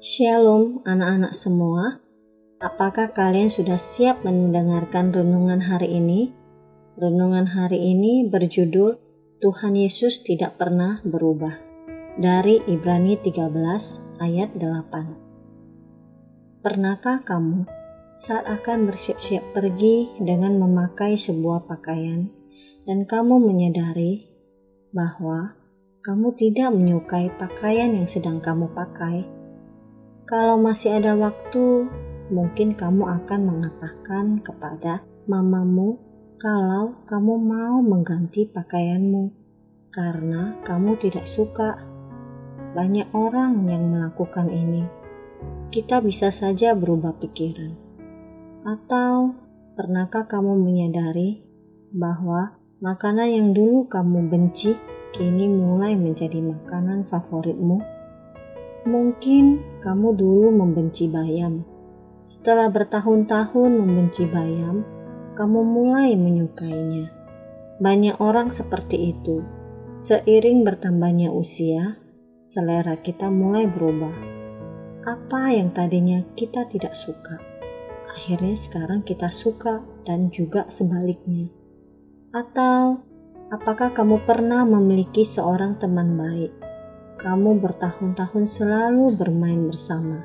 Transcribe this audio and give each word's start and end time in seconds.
Shalom 0.00 0.80
anak-anak 0.88 1.36
semua. 1.36 2.00
Apakah 2.56 3.12
kalian 3.12 3.52
sudah 3.52 3.76
siap 3.76 4.24
mendengarkan 4.24 5.12
renungan 5.12 5.60
hari 5.60 5.92
ini? 5.92 6.32
Renungan 6.96 7.44
hari 7.44 7.92
ini 7.92 8.24
berjudul 8.24 8.96
Tuhan 9.44 9.76
Yesus 9.76 10.24
tidak 10.24 10.56
pernah 10.56 11.04
berubah. 11.04 11.52
Dari 12.16 12.64
Ibrani 12.64 13.20
13 13.20 14.24
ayat 14.24 14.56
8. 14.56 16.64
Pernahkah 16.64 17.20
kamu 17.20 17.68
saat 18.16 18.48
akan 18.48 18.88
bersiap-siap 18.88 19.52
pergi 19.52 20.16
dengan 20.16 20.56
memakai 20.56 21.20
sebuah 21.20 21.68
pakaian 21.68 22.24
dan 22.88 23.04
kamu 23.04 23.36
menyadari 23.36 24.32
bahwa 24.96 25.60
kamu 26.00 26.32
tidak 26.40 26.72
menyukai 26.72 27.28
pakaian 27.36 27.92
yang 27.92 28.08
sedang 28.08 28.40
kamu 28.40 28.72
pakai? 28.72 29.39
Kalau 30.30 30.62
masih 30.62 31.02
ada 31.02 31.18
waktu, 31.18 31.90
mungkin 32.30 32.78
kamu 32.78 33.02
akan 33.02 33.40
mengatakan 33.50 34.38
kepada 34.38 35.02
mamamu 35.26 35.98
kalau 36.38 36.94
kamu 37.02 37.34
mau 37.34 37.82
mengganti 37.82 38.46
pakaianmu 38.46 39.34
karena 39.90 40.54
kamu 40.62 40.94
tidak 41.02 41.26
suka. 41.26 41.82
Banyak 42.78 43.10
orang 43.10 43.66
yang 43.66 43.90
melakukan 43.90 44.54
ini. 44.54 44.86
Kita 45.74 45.98
bisa 45.98 46.30
saja 46.30 46.78
berubah 46.78 47.18
pikiran. 47.18 47.74
Atau 48.62 49.34
pernahkah 49.74 50.30
kamu 50.30 50.54
menyadari 50.62 51.42
bahwa 51.90 52.54
makanan 52.78 53.34
yang 53.34 53.48
dulu 53.50 53.90
kamu 53.90 54.30
benci 54.30 54.78
kini 55.10 55.50
mulai 55.50 55.98
menjadi 55.98 56.38
makanan 56.38 57.02
favoritmu? 57.02 57.99
Mungkin 58.88 59.60
kamu 59.84 60.16
dulu 60.16 60.48
membenci 60.56 61.04
bayam. 61.04 61.68
Setelah 62.16 62.72
bertahun-tahun 62.72 63.76
membenci 63.76 64.24
bayam, 64.24 64.84
kamu 65.36 65.60
mulai 65.60 66.16
menyukainya. 66.16 67.12
Banyak 67.80 68.20
orang 68.20 68.48
seperti 68.48 69.12
itu. 69.12 69.44
Seiring 69.96 70.64
bertambahnya 70.64 71.28
usia, 71.28 72.00
selera 72.40 72.96
kita 72.96 73.28
mulai 73.28 73.68
berubah. 73.68 74.16
Apa 75.04 75.52
yang 75.52 75.72
tadinya 75.76 76.24
kita 76.36 76.64
tidak 76.68 76.96
suka, 76.96 77.40
akhirnya 78.16 78.56
sekarang 78.56 79.04
kita 79.04 79.28
suka 79.28 79.84
dan 80.08 80.32
juga 80.32 80.68
sebaliknya. 80.72 81.52
Atau 82.32 83.00
apakah 83.52 83.92
kamu 83.92 84.24
pernah 84.24 84.64
memiliki 84.64 85.24
seorang 85.24 85.76
teman 85.76 86.16
baik? 86.16 86.69
Kamu 87.20 87.60
bertahun-tahun 87.60 88.48
selalu 88.48 89.12
bermain 89.12 89.68
bersama, 89.68 90.24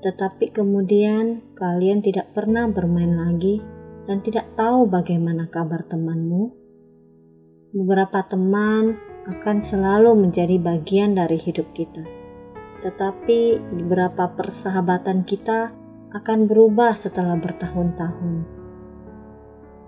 tetapi 0.00 0.56
kemudian 0.56 1.44
kalian 1.52 2.00
tidak 2.00 2.32
pernah 2.32 2.64
bermain 2.64 3.12
lagi 3.12 3.60
dan 4.08 4.24
tidak 4.24 4.48
tahu 4.56 4.88
bagaimana 4.88 5.52
kabar 5.52 5.84
temanmu. 5.84 6.48
Beberapa 7.76 8.24
teman 8.24 8.96
akan 9.28 9.56
selalu 9.60 10.16
menjadi 10.16 10.56
bagian 10.56 11.12
dari 11.12 11.36
hidup 11.36 11.76
kita, 11.76 12.08
tetapi 12.80 13.60
beberapa 13.84 14.32
persahabatan 14.32 15.28
kita 15.28 15.76
akan 16.08 16.48
berubah 16.48 16.96
setelah 16.96 17.36
bertahun-tahun. 17.36 18.48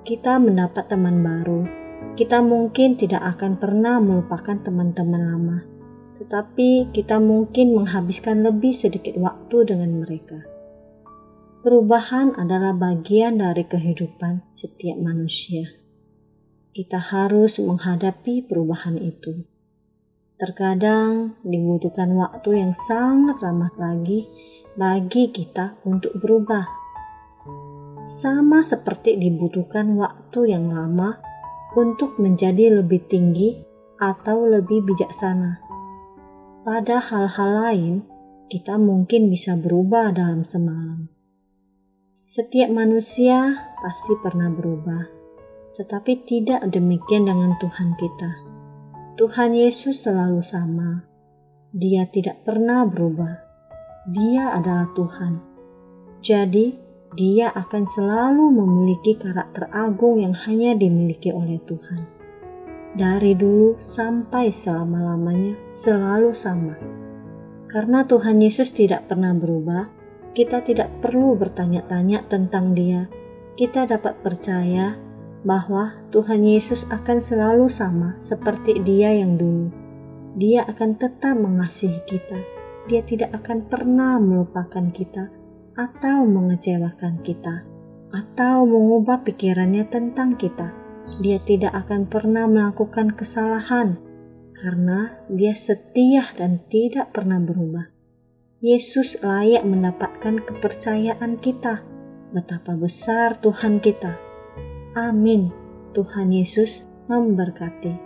Kita 0.05 0.37
mendapat 0.37 0.85
teman 0.85 1.25
baru, 1.25 1.65
kita 2.13 2.45
mungkin 2.45 3.01
tidak 3.01 3.25
akan 3.25 3.57
pernah 3.57 3.97
melupakan 4.05 4.61
teman-teman 4.61 5.23
lama 5.33 5.76
tetapi 6.17 6.91
kita 6.97 7.21
mungkin 7.21 7.77
menghabiskan 7.77 8.41
lebih 8.41 8.73
sedikit 8.73 9.17
waktu 9.21 9.69
dengan 9.69 10.01
mereka. 10.01 10.41
Perubahan 11.61 12.39
adalah 12.39 12.73
bagian 12.73 13.43
dari 13.43 13.67
kehidupan 13.67 14.55
setiap 14.55 14.97
manusia. 15.03 15.67
Kita 16.71 17.01
harus 17.01 17.59
menghadapi 17.59 18.47
perubahan 18.47 19.01
itu. 19.03 19.45
Terkadang 20.37 21.41
dibutuhkan 21.43 22.13
waktu 22.13 22.61
yang 22.61 22.73
sangat 22.77 23.41
lama 23.41 23.73
lagi 23.81 24.29
bagi 24.77 25.33
kita 25.33 25.81
untuk 25.89 26.15
berubah. 26.21 26.69
Sama 28.07 28.63
seperti 28.63 29.19
dibutuhkan 29.19 29.97
waktu 29.99 30.55
yang 30.55 30.71
lama 30.71 31.19
untuk 31.75 32.21
menjadi 32.23 32.79
lebih 32.79 33.11
tinggi 33.11 33.59
atau 33.99 34.47
lebih 34.47 34.87
bijaksana 34.87 35.66
pada 36.67 36.99
hal-hal 36.99 37.51
lain, 37.63 37.95
kita 38.51 38.75
mungkin 38.75 39.31
bisa 39.31 39.55
berubah 39.55 40.11
dalam 40.11 40.43
semalam. 40.43 41.07
Setiap 42.27 42.75
manusia 42.75 43.71
pasti 43.79 44.19
pernah 44.19 44.51
berubah, 44.51 45.07
tetapi 45.79 46.27
tidak 46.27 46.67
demikian 46.67 47.31
dengan 47.31 47.55
Tuhan 47.63 47.95
kita. 47.95 48.31
Tuhan 49.15 49.55
Yesus 49.55 50.11
selalu 50.11 50.43
sama. 50.43 51.07
Dia 51.71 52.11
tidak 52.11 52.43
pernah 52.43 52.83
berubah. 52.83 53.47
Dia 54.11 54.51
adalah 54.59 54.91
Tuhan. 54.99 55.39
Jadi, 56.19 56.75
dia 57.15 57.55
akan 57.55 57.87
selalu 57.87 58.43
memiliki 58.51 59.15
karakter 59.15 59.71
agung 59.71 60.19
yang 60.19 60.35
hanya 60.35 60.75
dimiliki 60.75 61.31
oleh 61.31 61.63
Tuhan 61.63 62.16
dari 62.95 63.35
dulu 63.35 63.75
sampai 63.81 64.55
selama-lamanya 64.55 65.59
selalu 65.67 66.31
sama. 66.31 66.77
Karena 67.67 68.07
Tuhan 68.07 68.39
Yesus 68.39 68.71
tidak 68.71 69.11
pernah 69.11 69.35
berubah, 69.35 69.91
kita 70.37 70.63
tidak 70.63 70.93
perlu 71.03 71.35
bertanya-tanya 71.35 72.29
tentang 72.31 72.77
Dia. 72.77 73.11
Kita 73.57 73.89
dapat 73.89 74.23
percaya 74.23 74.95
bahwa 75.43 75.99
Tuhan 76.15 76.47
Yesus 76.47 76.87
akan 76.93 77.19
selalu 77.19 77.67
sama 77.67 78.15
seperti 78.23 78.79
Dia 78.85 79.17
yang 79.17 79.35
dulu. 79.35 79.73
Dia 80.37 80.69
akan 80.69 81.01
tetap 81.01 81.35
mengasihi 81.41 82.05
kita. 82.07 82.39
Dia 82.87 83.03
tidak 83.03 83.35
akan 83.43 83.67
pernah 83.67 84.21
melupakan 84.23 84.93
kita 84.95 85.27
atau 85.75 86.23
mengecewakan 86.23 87.19
kita 87.27 87.67
atau 88.15 88.63
mengubah 88.63 89.27
pikirannya 89.27 89.85
tentang 89.91 90.39
kita 90.39 90.86
dia 91.19 91.41
tidak 91.43 91.73
akan 91.87 92.07
pernah 92.07 92.45
melakukan 92.45 93.15
kesalahan 93.15 93.97
karena 94.57 95.17
dia 95.29 95.53
setia 95.53 96.33
dan 96.37 96.65
tidak 96.73 97.13
pernah 97.13 97.41
berubah. 97.41 97.93
Yesus 98.65 99.21
layak 99.21 99.69
mendapatkan 99.69 100.41
kepercayaan 100.41 101.37
kita. 101.39 101.85
Betapa 102.33 102.73
besar 102.75 103.37
Tuhan 103.39 103.85
kita. 103.85 104.17
Amin. 104.97 105.53
Tuhan 105.93 106.33
Yesus 106.33 106.85
memberkati. 107.09 108.06